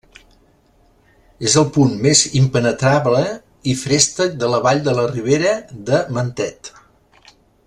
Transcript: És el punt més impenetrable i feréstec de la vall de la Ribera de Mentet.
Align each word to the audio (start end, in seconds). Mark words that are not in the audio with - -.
És 1.49 1.57
el 1.61 1.67
punt 1.75 1.93
més 2.05 2.23
impenetrable 2.41 3.21
i 3.73 3.77
feréstec 3.85 4.35
de 4.45 4.53
la 4.55 4.65
vall 4.67 4.85
de 4.89 4.99
la 5.01 5.07
Ribera 5.15 5.57
de 5.91 6.05
Mentet. 6.19 6.77